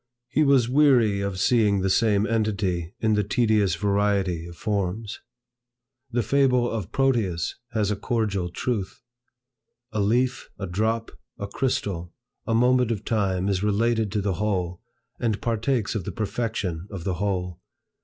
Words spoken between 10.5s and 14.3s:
a drop, a crystal, a moment of time is related to